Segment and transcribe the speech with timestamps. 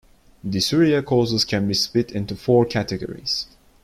[0.43, 3.45] Dysuria causes can be split into four categories.